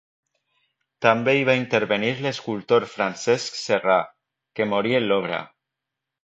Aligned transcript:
També 1.05 1.35
hi 1.39 1.43
va 1.49 1.55
intervenir 1.59 2.09
l'escultor 2.27 2.87
Francesc 2.95 3.61
Serra, 3.65 3.99
que 4.61 4.69
morí 4.73 4.97
en 5.03 5.07
l'obra. 5.13 5.45